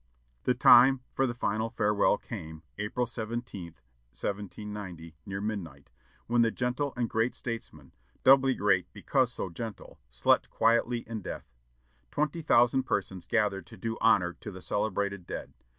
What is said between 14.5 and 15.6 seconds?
celebrated dead.